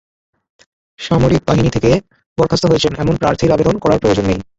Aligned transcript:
সামরিক 0.99 1.41
বাহিনী 1.47 1.69
থেকে 1.71 1.91
বরখাস্ত 2.37 2.63
হয়েছেন, 2.67 2.93
এমন 2.95 3.15
প্রার্থীর 3.17 3.55
আবেদন 3.55 3.75
করার 3.79 4.01
প্রয়োজন 4.01 4.25
নেই। 4.27 4.39